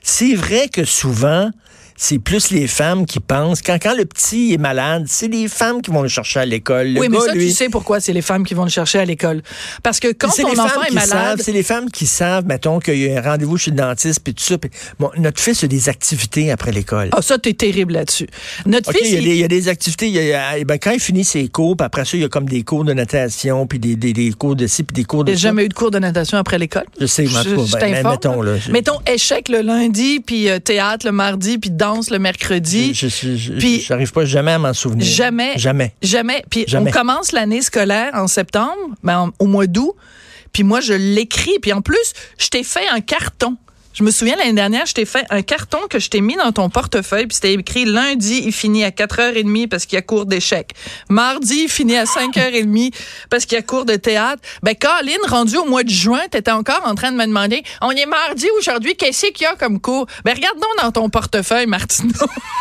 C'est 0.03 0.35
vrai 0.35 0.69
que 0.69 0.85
souvent, 0.85 1.51
c'est 1.97 2.19
plus 2.19 2.51
les 2.51 2.67
femmes 2.67 3.07
qui 3.07 3.21
pensent. 3.21 3.63
Quand, 3.63 3.79
quand 3.81 3.95
le 3.97 4.05
petit 4.05 4.53
est 4.55 4.59
malade, 4.59 5.05
c'est 5.09 5.29
les 5.29 5.49
femmes 5.49 5.81
qui 5.83 5.91
vont 5.91 6.03
le 6.03 6.09
chercher 6.09 6.41
à 6.41 6.45
l'école. 6.47 6.89
Le 6.89 7.01
oui, 7.01 7.09
mais 7.09 7.19
ça, 7.19 7.33
lui, 7.33 7.47
tu 7.49 7.53
sais 7.55 7.69
pourquoi 7.69 8.01
c'est 8.01 8.13
les 8.13 8.23
femmes 8.23 8.45
qui 8.45 8.55
vont 8.55 8.65
le 8.65 8.71
chercher 8.71 8.99
à 8.99 9.05
l'école. 9.05 9.43
Parce 9.83 10.01
que 10.01 10.09
quand 10.09 10.29
ton 10.29 10.59
enfant 10.59 10.83
est 10.83 10.93
malade, 10.95 11.41
c'est 11.43 11.53
les 11.53 11.63
femmes 11.63 11.91
qui 11.91 12.07
savent, 12.07 12.45
mettons, 12.47 12.79
qu'il 12.81 12.99
y 12.99 13.11
a 13.11 13.19
un 13.19 13.23
rendez-vous 13.23 13.57
chez 13.57 13.71
le 13.71 13.77
dentiste, 13.77 14.21
puis 14.23 14.35
tout 14.35 14.43
ça. 14.45 14.57
bon, 14.99 15.11
notre 15.17 15.41
fils 15.41 15.65
a 15.65 15.67
des 15.67 15.89
activités 15.89 16.51
après 16.51 16.73
l'école. 16.73 17.09
ah, 17.13 17.23
ça, 17.23 17.39
t'es 17.39 17.53
terrible 17.55 17.95
là-dessus. 17.95 18.27
Notre 18.67 18.93
fils, 18.93 19.01
il 19.11 19.13
y, 19.15 19.17
a 19.17 19.21
il- 19.21 19.37
y 19.39 19.45
a 19.45 19.49
des 19.49 19.69
activités. 19.69 20.07
il 20.09 20.15
y 20.15 20.33
a- 20.33 20.63
ben, 20.65 20.79
quand 20.79 20.91
il 20.93 21.01
finit 21.01 21.25
ses 21.25 21.49
cours, 21.49 21.77
puis 21.77 21.85
après 21.87 22.05
ça, 22.05 22.17
il 22.17 22.21
y 22.21 22.25
a 22.25 22.29
comme 22.29 22.49
des 22.49 22.63
cours 22.63 22.85
de 22.85 22.93
natation, 22.93 23.67
puis 23.67 23.79
des, 23.79 23.97
des, 23.97 24.13
des 24.13 24.33
cours 24.33 24.57
de 24.57 24.67
ci, 24.67 24.83
puis 24.83 24.95
des 24.95 25.05
cours 25.05 25.25
de 25.25 25.33
J'ai 25.33 25.37
ça. 25.39 25.43
jamais 25.49 25.65
eu 25.65 25.69
de 25.69 25.75
cours 25.75 25.91
de 25.91 25.99
natation 25.99 26.37
après 26.39 26.59
l'école? 26.59 26.85
Je 27.01 27.07
sais, 27.07 27.25
tout 27.25 27.33
cas, 27.33 27.43
ben, 27.45 27.67
t'informe, 27.79 28.11
mettons, 28.13 28.43
là, 28.43 28.59
je- 28.59 28.71
Mettons 28.73 28.99
échec 29.11 29.49
le 29.49 29.61
lundi, 29.63 30.21
puis 30.21 30.49
euh, 30.51 30.59
théâtre 30.59 31.07
le 31.07 31.13
mardi, 31.13 31.59
puis 31.59 31.71
danse 31.71 31.86
le 32.11 32.19
mercredi. 32.19 32.95
Je, 32.95 33.09
je, 33.09 33.37
je, 33.37 33.53
Puis- 33.55 33.81
j'arrive 33.81 34.13
pas 34.13 34.25
jamais 34.25 34.53
à 34.53 34.59
m'en 34.59 34.73
souvenir. 34.75 35.07
Jamais. 35.07 35.53
Jamais. 35.57 35.95
Jamais. 36.03 36.45
Puis 36.51 36.65
Jamais. 36.67 36.91
on 36.91 36.93
commence 36.93 37.33
l'année 37.33 37.63
scolaire 37.63 38.11
en 38.15 38.27
septembre, 38.29 38.73
ben, 39.03 39.19
en- 39.19 39.31
au 39.39 39.47
mois 39.47 39.67
d'août. 39.67 39.95
Puis 40.53 40.63
moi, 40.63 40.81
je 40.81 40.95
l'écris. 40.95 41.59
Puis 41.61 41.73
en 41.73 41.83
plus, 41.83 42.13
je 42.39 42.49
t'ai 42.49 42.63
fait 42.63 42.87
un 42.93 43.01
carton. 43.01 43.57
Je 43.97 44.05
me 44.05 44.11
souviens 44.11 44.37
l'année 44.37 44.53
dernière, 44.53 44.85
je 44.85 44.93
t'ai 44.93 45.07
fait 45.07 45.25
un 45.31 45.41
carton 45.41 45.79
que 45.89 45.99
je 45.99 46.11
t'ai 46.11 46.21
mis 46.21 46.37
dans 46.37 46.53
ton 46.53 46.69
portefeuille, 46.69 47.27
puis 47.27 47.37
c'était 47.37 47.55
écrit 47.55 47.87
lundi, 47.87 48.43
il 48.45 48.53
finit 48.53 48.85
à 48.85 48.91
4h30 48.91 49.69
parce 49.69 49.87
qu'il 49.87 49.97
y 49.97 49.99
a 49.99 50.03
cours 50.03 50.27
d'échecs. 50.27 50.73
Mardi, 51.09 51.63
il 51.63 51.69
finit 51.71 51.97
à 51.97 52.05
5h30 52.05 52.93
parce 53.31 53.47
qu'il 53.47 53.57
y 53.57 53.59
a 53.59 53.63
cours 53.63 53.87
de 53.87 53.97
théâtre. 53.97 54.43
Ben, 54.63 54.75
Colin, 54.75 55.17
rendu 55.27 55.57
au 55.57 55.65
mois 55.65 55.83
de 55.83 55.89
juin, 55.89 56.21
t'étais 56.31 56.51
encore 56.51 56.83
en 56.85 56.95
train 56.95 57.11
de 57.11 57.17
me 57.17 57.25
demander, 57.25 57.63
on 57.81 57.91
est 57.91 58.05
mardi 58.05 58.47
aujourd'hui, 58.59 58.97
qu'est-ce 58.97 59.29
qu'il 59.33 59.45
y 59.45 59.47
a 59.47 59.55
comme 59.55 59.81
cours? 59.81 60.07
Ben, 60.27 60.35
regarde 60.35 60.57
donc 60.57 60.85
dans 60.85 60.93
ton 60.93 61.09
portefeuille, 61.09 61.67
Martineau. 61.67 62.13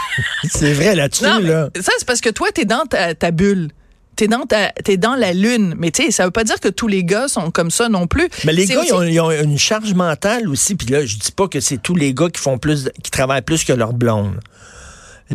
C'est 0.50 0.72
vrai 0.72 0.96
là-dessus, 0.96 1.26
là. 1.26 1.70
ça, 1.76 1.92
c'est 1.98 2.08
parce 2.08 2.22
que 2.22 2.30
toi, 2.30 2.48
t'es 2.54 2.64
dans 2.64 2.86
ta, 2.86 3.14
ta 3.14 3.32
bulle. 3.32 3.72
T'es 4.16 4.28
dans, 4.28 4.46
ta- 4.46 4.72
t'es 4.72 4.98
dans 4.98 5.16
la 5.16 5.34
lune. 5.34 5.76
Mais 5.78 5.92
tu 5.92 6.04
sais, 6.06 6.12
ça 6.12 6.26
veut 6.26 6.32
pas 6.32 6.44
dire 6.44 6.60
que 6.60 6.70
tous 6.70 6.88
les 6.88 7.04
gars 7.04 7.28
sont 7.28 7.52
comme 7.52 7.72
ça 7.72 7.90
non 7.90 8.08
plus. 8.08 8.28
Mais 8.46 8.54
les 8.54 8.66
gars, 8.76 8.80
aussi- 8.82 8.90
ils, 8.90 8.94
ont, 8.94 9.04
ils 9.04 9.20
ont 9.20 9.44
une 9.44 9.58
charge 9.58 9.94
mentale 9.94 10.48
aussi. 10.48 10.76
Puis 10.76 10.88
là, 10.88 11.06
je 11.06 11.18
dis 11.18 11.32
pas 11.32 11.48
que 11.48 11.60
c'est 11.60 11.82
tous 11.82 11.96
les 11.96 12.14
gars 12.14 12.30
qui 12.30 12.42
font 12.42 12.58
plus, 12.58 12.90
qui 13.04 13.12
travaillent 13.12 13.42
plus 13.42 13.64
que 13.64 13.74
leur 13.74 13.94
blonde. 13.94 14.40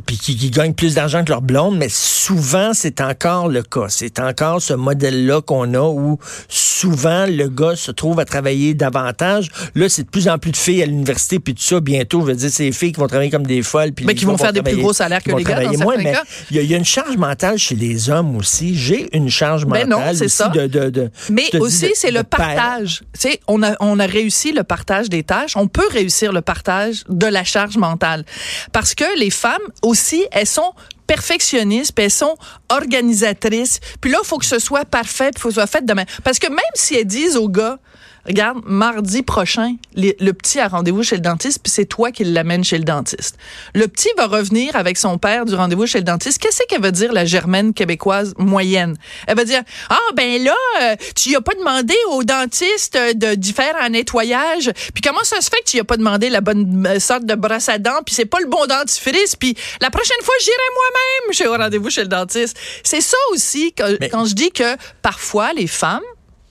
Puis 0.06 0.16
qui, 0.18 0.36
qui 0.36 0.50
gagnent 0.50 0.72
plus 0.74 0.94
d'argent 0.94 1.24
que 1.24 1.30
leur 1.30 1.42
blonde, 1.42 1.76
mais 1.76 1.88
souvent, 1.90 2.70
c'est 2.74 3.00
encore 3.00 3.48
le 3.48 3.62
cas. 3.64 3.86
C'est 3.88 4.20
encore 4.20 4.62
ce 4.62 4.72
modèle-là 4.72 5.40
qu'on 5.42 5.74
a 5.74 5.80
où 5.82 6.18
souvent 6.48 7.26
le 7.26 7.48
gars 7.48 7.74
se 7.76 7.90
trouve 7.90 8.20
à 8.20 8.24
travailler 8.24 8.74
davantage. 8.74 9.48
Là, 9.74 9.88
c'est 9.88 10.04
de 10.04 10.08
plus 10.08 10.28
en 10.28 10.38
plus 10.38 10.52
de 10.52 10.56
filles 10.56 10.82
à 10.82 10.86
l'université, 10.86 11.40
puis 11.40 11.54
tout 11.54 11.62
ça, 11.62 11.80
bientôt, 11.80 12.20
je 12.20 12.26
veux 12.26 12.34
dire, 12.36 12.50
c'est 12.52 12.64
les 12.64 12.72
filles 12.72 12.92
qui 12.92 13.00
vont 13.00 13.08
travailler 13.08 13.30
comme 13.30 13.46
des 13.46 13.62
folles. 13.62 13.92
Puis 13.92 14.04
Mais 14.06 14.14
qui 14.14 14.24
vont 14.24 14.36
faire 14.38 14.52
des 14.52 14.62
plus 14.62 14.76
gros 14.76 14.92
salaires 14.92 15.22
que 15.22 15.32
les 15.32 15.42
gars, 15.44 15.64
dans 15.64 15.72
moins, 15.78 15.96
mais 15.96 16.14
il 16.50 16.56
y, 16.56 16.60
a- 16.60 16.62
il 16.62 16.70
y 16.70 16.74
a 16.74 16.78
une 16.78 16.84
charge 16.84 17.16
mentale 17.16 17.58
chez 17.58 17.74
les 17.74 18.10
hommes 18.10 18.36
aussi. 18.36 18.76
J'ai 18.76 19.08
une 19.16 19.28
charge 19.28 19.66
Ben 19.66 19.88
mentale 19.88 19.88
non, 19.88 20.14
c'est 20.18 20.26
aussi 20.26 20.36
ça. 20.36 20.48
de, 20.48 20.66
de, 20.66 20.90
de- 20.90 21.10
Mais 21.30 21.54
aussi, 21.58 21.90
c'est 21.94 22.10
le 22.12 22.22
partage. 22.22 23.02
Tu 23.14 23.20
sais, 23.30 23.40
on 23.48 23.62
a, 23.62 23.74
on 23.80 23.98
a 23.98 24.06
réussi 24.06 24.52
le 24.52 24.62
partage 24.62 25.08
des 25.08 25.22
tâches. 25.24 25.56
On 25.56 25.66
peut 25.66 25.88
réussir 25.90 26.32
le 26.32 26.40
partage 26.42 27.02
de 27.08 27.26
la 27.26 27.44
charge 27.44 27.76
mentale. 27.76 28.24
Parce 28.72 28.94
que 28.94 29.04
les 29.18 29.30
femmes 29.30 29.58
aussi, 29.82 30.26
elles 30.32 30.46
sont 30.46 30.72
perfectionnistes, 31.06 31.98
elles 31.98 32.10
sont 32.10 32.36
organisatrices. 32.68 33.80
Puis 34.00 34.10
là, 34.10 34.18
il 34.22 34.26
faut 34.26 34.38
que 34.38 34.46
ce 34.46 34.58
soit 34.58 34.84
parfait, 34.84 35.30
puis 35.32 35.38
il 35.38 35.40
faut 35.40 35.48
que 35.48 35.54
ce 35.54 35.60
soit 35.60 35.66
fait 35.66 35.84
demain. 35.84 36.04
Parce 36.22 36.38
que 36.38 36.48
même 36.48 36.58
si 36.74 36.94
elles 36.94 37.04
disent 37.04 37.36
aux 37.36 37.48
gars, 37.48 37.78
regarde, 38.26 38.58
mardi 38.64 39.22
prochain, 39.22 39.74
les- 39.94 40.16
le 40.20 40.32
petit 40.32 40.58
a 40.60 40.68
rendez-vous 40.68 41.02
chez 41.02 41.16
le 41.16 41.22
dentiste, 41.22 41.60
puis 41.62 41.70
c'est 41.72 41.84
toi 41.86 42.10
qui 42.12 42.24
l'amène 42.24 42.62
chez 42.64 42.78
le 42.78 42.84
dentiste. 42.84 43.36
Le 43.74 43.86
petit 43.88 44.08
va 44.16 44.26
revenir 44.26 44.76
avec 44.76 44.96
son 44.98 45.18
père 45.18 45.44
du 45.46 45.54
rendez-vous 45.54 45.86
chez 45.86 45.98
le 45.98 46.04
dentiste. 46.04 46.38
Qu'est-ce 46.40 46.62
qu'elle 46.68 46.82
va 46.82 46.90
dire, 46.90 47.12
la 47.12 47.24
germaine 47.24 47.72
québécoise 47.74 48.34
moyenne? 48.38 48.96
Elle 49.26 49.36
va 49.36 49.44
dire, 49.44 49.62
ah, 49.88 49.98
ben 50.14 50.42
là, 50.42 50.54
euh, 50.82 50.96
tu 51.16 51.30
y 51.30 51.36
as 51.36 51.40
pas 51.40 51.54
demandé 51.54 51.94
au 52.10 52.22
dentiste 52.24 52.96
de 52.96 53.34
d'y 53.34 53.52
faire 53.52 53.74
un 53.80 53.90
nettoyage. 53.90 54.70
Puis 54.94 55.02
comment 55.02 55.24
ça 55.24 55.40
se 55.40 55.48
fait 55.50 55.58
que 55.64 55.70
tu 55.70 55.76
y 55.78 55.80
as 55.80 55.84
pas 55.84 55.96
demandé 55.96 56.30
la 56.30 56.40
bonne 56.40 56.86
euh, 56.86 56.98
sorte 57.00 57.24
de 57.24 57.34
brosse 57.34 57.68
à 57.68 57.78
dents, 57.78 58.00
puis 58.04 58.14
c'est 58.14 58.26
pas 58.26 58.40
le 58.40 58.46
bon 58.48 58.66
dentifrice, 58.66 59.36
puis 59.36 59.56
la 59.80 59.90
prochaine 59.90 60.16
fois, 60.22 60.34
j'irai 60.40 60.56
moi-même 60.74 61.32
chez 61.34 61.46
au 61.46 61.52
rendez-vous 61.56 61.90
chez 61.90 62.02
le 62.02 62.08
dentiste. 62.08 62.56
C'est 62.84 63.00
ça 63.00 63.16
aussi 63.32 63.72
que- 63.72 63.98
Mais- 64.00 64.08
quand 64.08 64.24
je 64.26 64.34
dis 64.34 64.50
que 64.50 64.76
parfois 65.02 65.52
les 65.52 65.66
femmes, 65.66 66.02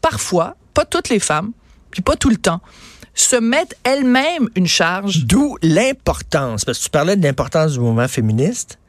parfois, 0.01 0.55
pas 0.73 0.85
toutes 0.85 1.09
les 1.09 1.19
femmes, 1.19 1.51
puis 1.91 2.01
pas 2.01 2.15
tout 2.15 2.29
le 2.29 2.37
temps, 2.37 2.61
se 3.13 3.35
mettent 3.35 3.75
elles-mêmes 3.83 4.49
une 4.55 4.67
charge. 4.67 5.25
D'où 5.25 5.57
l'importance, 5.61 6.65
parce 6.65 6.79
que 6.79 6.83
tu 6.85 6.89
parlais 6.89 7.15
de 7.15 7.23
l'importance 7.23 7.73
du 7.73 7.79
mouvement 7.79 8.07
féministe. 8.07 8.79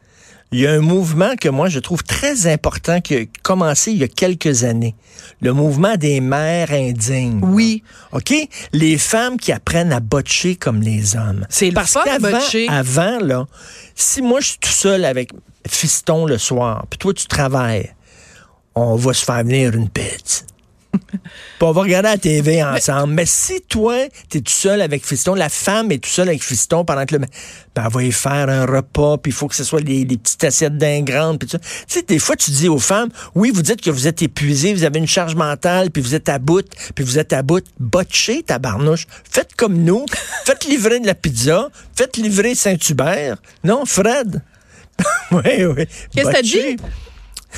Il 0.53 0.59
y 0.59 0.67
a 0.67 0.73
un 0.73 0.81
mouvement 0.81 1.37
que 1.37 1.49
moi 1.49 1.69
je 1.69 1.79
trouve 1.79 2.03
très 2.03 2.49
important 2.49 3.01
qui 3.01 3.15
a 3.15 3.25
commencé 3.43 3.93
il 3.93 3.99
y 3.99 4.03
a 4.03 4.09
quelques 4.09 4.65
années. 4.65 4.97
Le 5.41 5.53
mouvement 5.53 5.95
des 5.97 6.21
mères 6.21 6.73
indignes. 6.73 7.39
Oui. 7.41 7.85
OK? 8.11 8.35
Les 8.73 8.99
femmes 8.99 9.37
qui 9.37 9.53
apprennent 9.53 9.93
à 9.93 10.01
botcher 10.01 10.57
comme 10.57 10.83
les 10.83 11.15
hommes. 11.15 11.47
C'est 11.51 11.69
le 11.69 11.75
Parce 11.75 11.95
qu'avant, 11.95 12.41
avant, 12.69 13.21
là, 13.21 13.47
si 13.95 14.23
moi 14.23 14.41
je 14.41 14.49
suis 14.49 14.59
tout 14.59 14.71
seul 14.71 15.05
avec 15.05 15.31
fiston 15.69 16.27
le 16.27 16.37
soir, 16.37 16.85
puis 16.91 16.99
toi 16.99 17.15
tu 17.15 17.27
travailles, 17.27 17.95
on 18.75 18.97
va 18.97 19.13
se 19.13 19.25
faire 19.25 19.45
venir 19.45 19.73
une 19.75 19.89
pizza. 19.89 20.43
Puis 21.11 21.21
on 21.61 21.73
va 21.73 21.83
regarder 21.83 22.09
la 22.09 22.19
TV 22.19 22.63
ensemble. 22.63 23.15
Mais, 23.15 23.27
si 23.27 23.61
toi, 23.63 23.97
t'es 24.29 24.41
tout 24.41 24.53
seul 24.53 24.81
avec 24.81 25.07
Fiston, 25.07 25.35
la 25.35 25.49
femme 25.49 25.93
est 25.93 26.03
tout 26.03 26.11
seule 26.11 26.29
avec 26.29 26.43
Fiston 26.43 26.85
pendant 26.85 27.05
que 27.07 27.15
le... 27.15 27.21
Ben, 27.21 27.85
elle 27.87 27.93
va 27.93 28.03
y 28.03 28.13
faire 28.13 28.49
un 28.49 28.67
repas, 28.67 29.19
puis 29.19 29.31
il 29.31 29.35
faut 29.35 29.47
que 29.47 29.55
ce 29.55 29.63
soit 29.63 29.81
les, 29.81 30.05
petites 30.05 30.43
assiettes 30.43 30.77
d'un 30.77 31.03
grande, 31.03 31.39
puis 31.39 31.49
tout 31.49 31.53
ça. 31.53 31.59
Tu 31.59 31.85
sais, 31.87 32.03
des 32.03 32.19
fois, 32.19 32.35
tu 32.35 32.51
dis 32.51 32.69
aux 32.69 32.79
femmes, 32.79 33.11
oui, 33.35 33.53
vous 33.55 33.63
dites 33.63 33.81
que 33.81 33.91
vous 33.91 34.09
êtes 34.09 34.23
épuisé, 34.23 34.75
vous 34.75 34.85
avez 34.85 34.99
une 34.99 35.07
charge 35.07 35.37
mentale, 35.37 35.91
puis 35.91 36.03
vous 36.03 36.15
êtes 36.15 36.29
à 36.29 36.39
bout, 36.39 36.67
puis 36.95 37.05
vous 37.05 37.19
êtes 37.19 37.33
à 37.33 37.43
bout. 37.43 37.65
Botchez, 37.79 38.43
tabarnouche. 38.43 39.07
Faites 39.31 39.55
comme 39.55 39.79
nous. 39.85 40.05
Faites 40.45 40.65
livrer 40.65 40.99
de 40.99 41.07
la 41.07 41.15
pizza. 41.15 41.69
Faites 41.95 42.17
livrer 42.17 42.55
Saint-Hubert. 42.55 43.37
Non, 43.63 43.85
Fred? 43.87 44.43
oui, 45.31 45.65
oui. 45.65 45.87
Qu'est-ce 46.15 46.29
que 46.29 46.33
t'as 46.33 46.43
dit? 46.43 46.77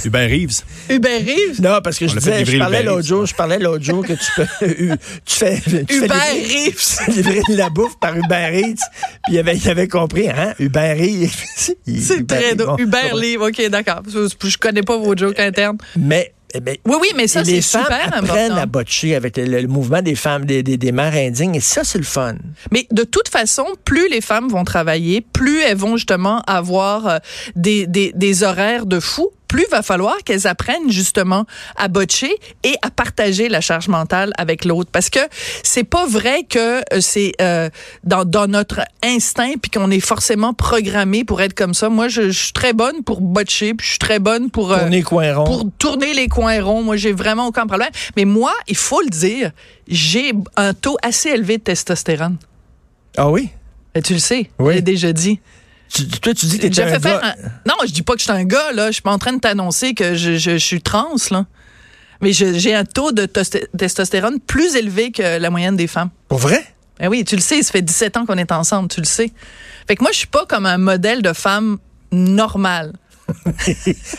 Hubert 0.05 0.29
Reeves. 0.29 0.63
Hubert 0.89 1.21
Reeves? 1.21 1.61
Non, 1.61 1.81
parce 1.83 1.99
que 1.99 2.09
je 2.09 2.17
disais, 2.17 2.45
je 2.45 2.59
parlais 2.59 2.83
l'autre 2.83 3.07
jour, 3.07 3.27
je 3.27 3.35
parlais 3.35 3.59
l'autre 3.59 3.85
jour 3.85 4.05
que 4.05 4.15
tu 4.15 4.31
peux, 4.37 4.97
tu 5.25 5.35
fais, 5.35 5.61
tu 5.61 5.97
Hubert 5.97 6.17
Reeves. 6.17 6.99
livrer 7.09 7.43
de 7.49 7.57
la 7.57 7.71
bouffe 7.71 7.99
par 7.99 8.17
Hubert 8.17 8.53
Reeves. 8.53 8.77
Puis 9.25 9.35
il 9.35 9.39
avait, 9.39 9.57
il 9.57 9.69
avait 9.69 9.89
compris, 9.89 10.29
hein, 10.29 10.55
Hubert 10.59 10.97
Reeves. 10.97 11.45
C'est 11.87 12.27
très 12.27 12.55
drôle. 12.55 12.81
Hubert 12.81 13.15
Reeves, 13.15 13.41
ok, 13.41 13.69
d'accord. 13.69 14.03
Je 14.09 14.57
connais 14.59 14.83
pas 14.83 14.97
vos 14.97 15.17
jokes 15.17 15.39
internes. 15.39 15.79
Mais 15.97 16.33
eh 16.55 16.81
oui, 16.87 16.97
oui, 17.01 17.09
mais 17.17 17.29
ça, 17.29 17.45
c'est 17.45 17.61
super 17.61 17.91
important. 17.91 18.03
Les 18.03 18.11
femmes 18.11 18.25
apprennent 18.25 18.59
à 18.59 18.67
botcher 18.67 19.15
avec 19.15 19.37
le, 19.37 19.67
mouvement 19.67 20.03
des 20.03 20.15
femmes, 20.15 20.45
des, 20.45 20.63
des, 20.63 20.77
des 20.77 20.93
mères 20.93 21.15
indignes, 21.15 21.55
et 21.55 21.61
ça, 21.61 21.83
c'est 21.85 21.99
le 21.99 22.05
fun. 22.05 22.35
Mais 22.71 22.87
de 22.91 23.05
toute 23.05 23.29
façon, 23.29 23.65
plus 23.85 24.09
les 24.09 24.21
femmes 24.21 24.49
vont 24.49 24.65
travailler, 24.65 25.21
plus 25.21 25.63
elles 25.63 25.77
vont 25.77 25.97
justement 25.97 26.43
avoir 26.43 27.07
euh, 27.07 27.19
des, 27.57 27.87
des, 27.87 28.13
des 28.15 28.43
horaires 28.43 28.87
de 28.87 29.01
fou, 29.01 29.31
plus 29.53 29.67
va 29.71 29.83
falloir 29.83 30.17
qu'elles 30.25 30.47
apprennent 30.47 30.91
justement 30.91 31.45
à 31.77 31.89
botcher 31.89 32.35
et 32.65 32.75
à 32.81 32.91
partager 32.91 33.51
la 33.51 33.61
charge 33.61 33.87
mentale 33.87 34.33
avec 34.39 34.65
l'autre. 34.65 34.89
Parce 34.91 35.11
que 35.11 35.19
c'est 35.63 35.85
pas 35.85 36.07
vrai 36.07 36.45
que 36.49 36.79
euh, 36.79 37.01
c'est 37.01 37.33
euh, 37.43 37.69
dans, 38.03 38.25
dans, 38.25 38.47
notre 38.47 38.81
instinct 39.05 39.53
puis 39.61 39.71
qu'on 39.71 39.91
est 39.91 40.01
forcément 40.01 40.55
programmé 40.55 41.25
pour 41.25 41.43
être 41.43 41.53
comme 41.53 41.75
ça. 41.75 41.91
Moi, 41.91 42.09
je, 42.09 42.31
suis 42.31 42.55
très 42.55 42.73
bonne 42.73 43.03
pour 43.05 43.21
botcher, 43.21 43.75
puis 43.75 43.85
je 43.85 43.91
suis 43.91 43.99
très 43.99 44.19
bonne 44.19 44.51
pour 44.51 44.73
euh, 44.73 44.79
tourner 44.79 45.03
coin 45.03 45.35
rond. 45.35 45.45
Pour 45.45 45.67
tourner 45.79 46.15
les 46.15 46.29
coins 46.29 46.63
ronds. 46.63 46.83
Moi, 46.83 46.97
j'ai 46.97 47.13
vraiment 47.13 47.47
aucun 47.47 47.67
problème. 47.67 47.91
Mais 48.17 48.25
moi, 48.25 48.55
il 48.69 48.77
faut 48.77 49.03
le 49.03 49.11
dire, 49.11 49.51
j'ai 49.87 50.33
un 50.57 50.73
taux 50.73 50.97
assez 51.03 51.29
élevé 51.29 51.59
de 51.59 51.63
testostérone. 51.63 52.39
Ah 53.19 53.29
oui? 53.29 53.51
Et 53.95 54.01
tu 54.01 54.15
le 54.15 54.19
sais, 54.19 54.49
oui. 54.59 54.71
je 54.71 54.77
l'ai 54.77 54.83
déjà 54.83 55.13
dit. 55.13 55.41
Tu, 55.93 56.07
toi, 56.09 56.33
tu 56.33 56.47
dis 56.47 56.59
que 56.59 56.67
t'es 56.67 56.83
un 56.83 56.99
gars. 56.99 57.37
Non, 57.67 57.75
je 57.87 57.93
dis 57.93 58.03
pas 58.03 58.15
que 58.15 58.21
je 58.21 58.25
suis 58.25 58.33
un 58.33 58.45
gars, 58.45 58.73
là. 58.73 58.87
Je 58.87 58.93
suis 58.93 59.03
pas 59.03 59.13
en 59.13 59.19
train 59.19 59.33
de 59.33 59.41
t'annoncer 59.41 59.95
que 59.95 60.15
je, 60.15 60.39
je, 60.39 60.57
suis 60.57 60.81
trans, 60.81 61.15
là. 61.31 61.47
Mais 62.21 62.33
j'ai 62.33 62.75
un 62.75 62.85
taux 62.85 63.13
de 63.13 63.27
testostérone 63.27 64.39
plus 64.41 64.77
élevé 64.77 65.11
que 65.11 65.39
la 65.39 65.51
moyenne 65.51 65.77
des 65.77 65.89
femmes. 65.89 66.11
Pour 66.29 66.39
vrai? 66.39 66.65
Ben 66.99 67.09
oui, 67.09 67.25
tu 67.25 67.35
le 67.35 67.43
sais, 67.43 67.63
ça 67.63 67.73
fait 67.73 67.83
17 67.83 68.17
ans 68.17 68.27
qu'on 68.27 68.39
est 68.39 68.53
ensemble, 68.53 68.89
tu 68.89 69.01
le 69.01 69.07
sais. 69.07 69.33
Fait 69.89 69.97
que 69.97 70.03
moi, 70.03 70.13
je 70.13 70.19
suis 70.19 70.29
pas 70.29 70.47
comme 70.47 70.67
un 70.67 70.79
modèle 70.79 71.21
de 71.21 71.33
femme 71.33 71.79
normale. 72.13 72.93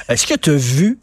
Est-ce 0.09 0.27
que 0.27 0.35
tu 0.35 0.49
as 0.49 0.55
vu 0.55 0.99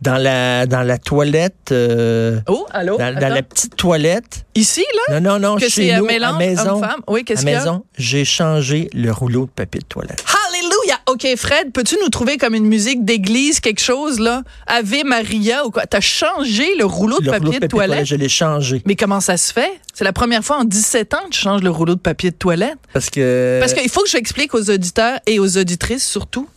dans 0.00 0.16
la 0.16 0.66
dans 0.66 0.82
la 0.82 0.98
toilette 0.98 1.72
euh, 1.72 2.40
oh 2.46 2.66
allô 2.70 2.96
dans, 2.98 3.14
la 3.14 3.42
petite 3.42 3.76
toilette. 3.76 4.44
Ici 4.54 4.84
là? 5.08 5.20
Non 5.20 5.32
non 5.32 5.38
non 5.40 5.56
que 5.56 5.68
chez 5.68 5.96
nous 5.96 6.06
à 6.06 6.38
maison. 6.38 6.80
Femme 6.80 7.00
oui 7.08 7.24
qu'est-ce 7.24 7.42
à 7.42 7.44
maison 7.44 7.84
j'ai 7.96 8.24
changé 8.24 8.88
le 8.92 9.10
rouleau 9.10 9.46
de 9.46 9.50
papier 9.50 9.80
de 9.80 9.86
toilette. 9.86 10.24
Alléluia 10.48 10.98
ok 11.06 11.36
Fred 11.36 11.72
peux-tu 11.72 11.96
nous 12.02 12.08
trouver 12.08 12.36
comme 12.36 12.54
une 12.54 12.66
musique 12.66 13.04
d'église 13.04 13.60
quelque 13.60 13.80
chose 13.80 14.20
là? 14.20 14.42
Ave 14.66 15.04
Maria 15.04 15.66
ou 15.66 15.70
quoi? 15.70 15.86
T'as 15.86 16.00
changé 16.00 16.76
le 16.76 16.84
rouleau 16.84 17.18
de, 17.20 17.26
le 17.26 17.30
papier, 17.30 17.46
rouleau 17.46 17.52
de, 17.52 17.58
papier 17.58 17.60
de 17.60 17.66
toilette? 17.66 18.06
je 18.06 18.16
l'ai 18.16 18.28
changé. 18.28 18.82
Mais 18.86 18.96
comment 18.96 19.20
ça 19.20 19.36
se 19.36 19.52
fait? 19.52 19.80
C'est 19.94 20.04
la 20.04 20.12
première 20.12 20.44
fois 20.44 20.58
en 20.58 20.64
17 20.64 21.14
ans 21.14 21.24
que 21.26 21.30
tu 21.30 21.40
changes 21.40 21.62
le 21.62 21.70
rouleau 21.70 21.94
de 21.94 22.00
papier 22.00 22.30
de 22.30 22.36
toilette? 22.36 22.78
Parce 22.92 23.10
que 23.10 23.58
parce 23.60 23.74
qu'il 23.74 23.88
faut 23.88 24.02
que 24.02 24.10
j'explique 24.10 24.54
aux 24.54 24.70
auditeurs 24.70 25.18
et 25.26 25.38
aux 25.38 25.58
auditrices 25.58 26.06
surtout 26.06 26.48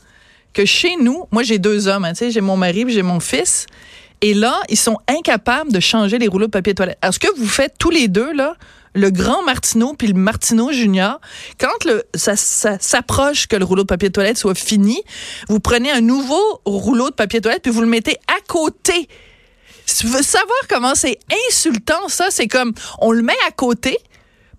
que 0.53 0.65
chez 0.65 0.96
nous, 0.98 1.25
moi 1.31 1.43
j'ai 1.43 1.60
deux 1.60 1.88
hommes, 1.88 2.05
hein, 2.05 2.13
j'ai 2.13 2.41
mon 2.41 2.58
mari, 2.58 2.86
j'ai 2.88 3.03
mon 3.03 3.20
fils. 3.20 3.65
Et 4.22 4.36
là, 4.36 4.60
ils 4.70 4.77
sont 4.77 4.98
incapables 5.08 5.72
de 5.72 5.79
changer 5.79 6.20
les 6.20 6.27
rouleaux 6.27 6.46
de 6.46 6.51
papier 6.51 6.75
toilette. 6.75 7.00
Alors, 7.01 7.13
ce 7.13 7.20
que 7.20 7.36
vous 7.36 7.48
faites 7.48 7.74
tous 7.79 7.89
les 7.89 8.08
deux, 8.08 8.31
là, 8.34 8.55
le 8.93 9.10
grand 9.10 9.43
Martineau 9.43 9.93
puis 9.98 10.08
le 10.08 10.13
Martineau 10.13 10.72
Junior, 10.72 11.20
quand 11.60 11.70
ça, 12.13 12.36
s'approche 12.36 13.48
que 13.48 13.55
le 13.55 13.65
rouleau 13.65 13.84
de 13.84 13.88
papier 13.88 14.12
toilette 14.12 14.38
soit 14.38 14.55
fini, 14.55 15.01
vous 15.50 15.60
prenez 15.60 15.91
un 15.91 16.01
nouveau 16.01 16.62
rouleau 16.65 17.10
de 17.10 17.15
papier 17.15 17.41
toilette 17.41 17.63
puis 17.63 17.72
vous 17.72 17.81
le 17.81 17.88
mettez 17.88 18.17
à 18.27 18.39
côté. 18.48 19.08
Veux 20.03 20.22
savoir 20.22 20.60
comment 20.70 20.93
c'est 20.93 21.17
insultant, 21.50 22.08
ça, 22.08 22.27
c'est 22.29 22.48
comme 22.48 22.74
on 23.00 23.12
le 23.12 23.24
met 23.24 23.36
à 23.48 23.51
côté 23.51 23.98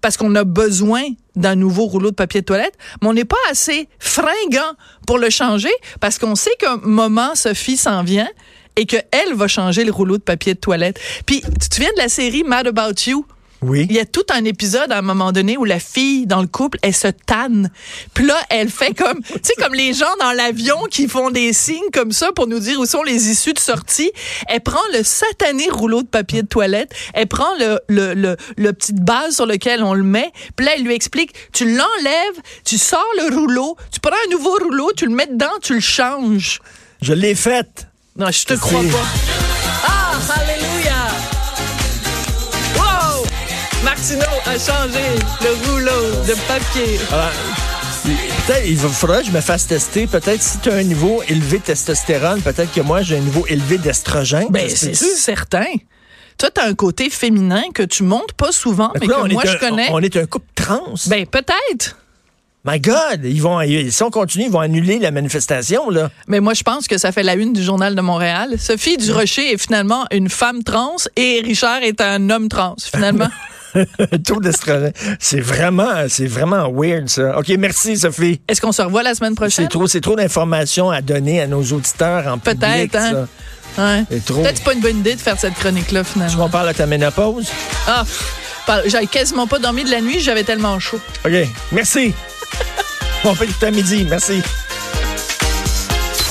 parce 0.02 0.18
qu'on 0.18 0.34
a 0.34 0.44
besoin 0.44 1.04
d'un 1.34 1.54
nouveau 1.54 1.86
rouleau 1.86 2.10
de 2.10 2.14
papier 2.14 2.42
de 2.42 2.46
toilette, 2.46 2.74
mais 3.00 3.08
on 3.08 3.14
n'est 3.14 3.24
pas 3.24 3.36
assez 3.50 3.88
fringant 3.98 4.74
pour 5.06 5.16
le 5.16 5.30
changer 5.30 5.72
parce 6.00 6.18
qu'on 6.18 6.34
sait 6.34 6.54
qu'un 6.58 6.76
moment, 6.82 7.34
Sophie 7.34 7.78
s'en 7.78 8.02
vient 8.02 8.28
et 8.76 8.84
qu'elle 8.84 9.34
va 9.34 9.48
changer 9.48 9.84
le 9.84 9.92
rouleau 9.92 10.18
de 10.18 10.22
papier 10.22 10.54
de 10.54 10.58
toilette. 10.58 11.00
Puis, 11.24 11.40
tu 11.60 11.68
te 11.68 11.74
souviens 11.74 11.92
de 11.96 12.02
la 12.02 12.08
série 12.08 12.42
Mad 12.42 12.66
About 12.66 13.00
You? 13.06 13.24
Oui. 13.62 13.86
Il 13.88 13.94
y 13.94 14.00
a 14.00 14.04
tout 14.04 14.24
un 14.30 14.44
épisode 14.44 14.90
à 14.90 14.98
un 14.98 15.02
moment 15.02 15.30
donné 15.32 15.56
où 15.56 15.64
la 15.64 15.78
fille 15.78 16.26
dans 16.26 16.40
le 16.40 16.48
couple, 16.48 16.78
elle 16.82 16.94
se 16.94 17.08
tanne. 17.08 17.70
Puis 18.12 18.26
là, 18.26 18.36
elle 18.50 18.70
fait 18.70 18.92
comme, 18.92 19.22
tu 19.22 19.38
sais, 19.42 19.54
comme 19.58 19.74
les 19.74 19.94
gens 19.94 20.14
dans 20.18 20.32
l'avion 20.32 20.84
qui 20.90 21.08
font 21.08 21.30
des 21.30 21.52
signes 21.52 21.90
comme 21.92 22.12
ça 22.12 22.32
pour 22.32 22.46
nous 22.46 22.58
dire 22.58 22.80
où 22.80 22.86
sont 22.86 23.02
les 23.02 23.28
issues 23.30 23.52
de 23.52 23.60
sortie. 23.60 24.10
Elle 24.48 24.60
prend 24.60 24.80
le 24.92 25.02
satané 25.02 25.68
rouleau 25.70 26.02
de 26.02 26.08
papier 26.08 26.42
de 26.42 26.48
toilette, 26.48 26.92
elle 27.14 27.28
prend 27.28 27.56
le, 27.58 27.78
le, 27.88 28.14
le, 28.14 28.36
le 28.56 28.72
petite 28.72 29.00
base 29.00 29.36
sur 29.36 29.46
lequel 29.46 29.82
on 29.82 29.94
le 29.94 30.02
met, 30.02 30.32
puis 30.56 30.66
là, 30.66 30.72
elle 30.76 30.82
lui 30.82 30.94
explique, 30.94 31.32
tu 31.52 31.64
l'enlèves, 31.64 32.42
tu 32.64 32.78
sors 32.78 33.04
le 33.18 33.34
rouleau, 33.34 33.76
tu 33.92 34.00
prends 34.00 34.12
un 34.26 34.30
nouveau 34.30 34.56
rouleau, 34.56 34.90
tu 34.96 35.06
le 35.06 35.14
mets 35.14 35.26
dedans, 35.26 35.52
tu 35.62 35.74
le 35.74 35.80
changes. 35.80 36.60
Je 37.00 37.12
l'ai 37.12 37.34
faite. 37.34 37.86
Non, 38.16 38.30
je 38.30 38.44
te 38.44 38.54
crois 38.54 38.80
pas. 38.82 39.41
Martineau 44.12 44.40
a 44.46 44.58
changé 44.58 45.18
le 45.42 45.66
rouleau 45.66 46.24
de 46.26 46.34
papier. 46.46 46.98
Ah, 47.12 47.30
peut-être 48.04 48.66
il 48.66 48.76
faudrait 48.76 49.20
que 49.20 49.28
je 49.28 49.32
me 49.32 49.40
fasse 49.40 49.66
tester. 49.66 50.06
Peut-être 50.06 50.42
si 50.42 50.58
tu 50.58 50.70
as 50.70 50.74
un 50.74 50.82
niveau 50.82 51.22
élevé 51.28 51.58
de 51.58 51.62
testostérone, 51.62 52.42
peut-être 52.42 52.72
que 52.72 52.80
moi 52.80 53.02
j'ai 53.02 53.16
un 53.16 53.20
niveau 53.20 53.46
élevé 53.46 53.78
d'estrogène. 53.78 54.48
Ben, 54.50 54.68
c'est 54.68 54.94
certain. 54.94 55.66
Toi, 56.38 56.50
tu 56.54 56.60
as 56.60 56.64
un 56.64 56.74
côté 56.74 57.10
féminin 57.10 57.62
que 57.74 57.82
tu 57.82 58.02
montes 58.02 58.32
pas 58.32 58.52
souvent, 58.52 58.90
mais, 58.94 59.06
que 59.06 59.32
moi, 59.32 59.42
je 59.44 59.58
connais. 59.58 59.88
On 59.92 60.00
est 60.00 60.16
un 60.16 60.26
couple 60.26 60.46
trans. 60.54 60.94
Ben, 61.06 61.26
peut-être. 61.26 61.98
My 62.64 62.80
God, 62.80 63.20
ils 63.24 63.42
vont, 63.42 63.60
si 63.90 64.02
on 64.02 64.10
continue, 64.10 64.44
ils 64.44 64.50
vont 64.50 64.60
annuler 64.60 64.98
la 64.98 65.10
manifestation, 65.10 65.90
là. 65.90 66.10
Mais 66.26 66.40
moi, 66.40 66.54
je 66.54 66.62
pense 66.62 66.88
que 66.88 66.96
ça 66.96 67.12
fait 67.12 67.22
la 67.22 67.34
une 67.34 67.52
du 67.52 67.62
Journal 67.62 67.94
de 67.94 68.00
Montréal. 68.00 68.54
Sophie 68.58 68.96
Durocher 68.96 69.52
est 69.52 69.58
finalement 69.58 70.06
une 70.10 70.28
femme 70.28 70.62
trans 70.64 70.96
et 71.16 71.42
Richard 71.44 71.82
est 71.82 72.00
un 72.00 72.30
homme 72.30 72.48
trans, 72.48 72.76
finalement. 72.78 73.28
Tour 74.26 74.40
d'estrogène. 74.40 74.92
C'est 75.18 75.40
vraiment, 75.40 76.04
c'est 76.08 76.26
vraiment 76.26 76.70
weird, 76.72 77.08
ça. 77.08 77.38
OK, 77.38 77.48
merci, 77.58 77.96
Sophie. 77.96 78.40
Est-ce 78.48 78.60
qu'on 78.60 78.72
se 78.72 78.82
revoit 78.82 79.02
la 79.02 79.14
semaine 79.14 79.34
prochaine? 79.34 79.64
C'est 79.64 79.70
trop, 79.70 79.86
c'est 79.86 80.00
trop 80.00 80.16
d'informations 80.16 80.90
à 80.90 81.00
donner 81.00 81.40
à 81.40 81.46
nos 81.46 81.62
auditeurs 81.62 82.26
en 82.26 82.38
public. 82.38 82.60
Peut-être, 82.60 82.96
hein? 82.96 83.28
Ouais. 83.78 84.04
Peut-être 84.04 84.56
c'est 84.56 84.64
pas 84.64 84.74
une 84.74 84.80
bonne 84.80 84.98
idée 84.98 85.14
de 85.14 85.20
faire 85.20 85.38
cette 85.38 85.54
chronique-là, 85.54 86.04
finalement. 86.04 86.32
Tu 86.32 86.38
m'en 86.38 86.48
parles 86.48 86.68
à 86.68 86.74
ta 86.74 86.86
ménopause? 86.86 87.48
Ah, 87.86 88.04
j'avais 88.86 89.06
quasiment 89.06 89.46
pas 89.46 89.58
dormi 89.58 89.84
de 89.84 89.90
la 89.90 90.00
nuit, 90.00 90.20
j'avais 90.20 90.44
tellement 90.44 90.78
chaud. 90.78 91.00
OK, 91.24 91.32
merci. 91.72 92.12
On 93.24 93.34
fait 93.34 93.46
tout 93.46 93.64
à 93.64 93.70
midi. 93.70 94.06
Merci. 94.08 94.42